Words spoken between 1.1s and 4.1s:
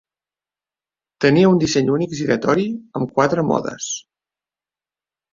Tenia un disseny únic giratori amb quatre "modes".